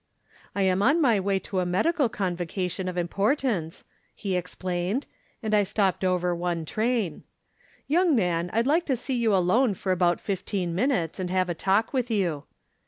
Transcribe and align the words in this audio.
"I 0.55 0.63
am 0.63 0.81
on 0.81 0.99
my 0.99 1.19
way 1.19 1.37
to 1.41 1.59
a 1.59 1.65
medical 1.67 2.09
convocation 2.09 2.87
of 2.87 2.97
importance," 2.97 3.83
he 4.15 4.35
explained," 4.35 5.05
and 5.43 5.53
I 5.53 5.61
stopped 5.61 6.03
over 6.03 6.33
one 6.35 6.65
train."" 6.65 7.21
Young 7.87 8.15
man, 8.15 8.49
I'd 8.51 8.65
hke 8.65 8.85
to 8.85 8.95
see 8.95 9.13
you 9.15 9.31
alone 9.35 9.75
for 9.75 9.91
about 9.91 10.19
fifteen 10.19 10.73
minutes, 10.73 11.19
and 11.19 11.29
have 11.29 11.49
a 11.49 11.53
talk 11.53 11.93
with 11.93 12.09
you." 12.09 12.45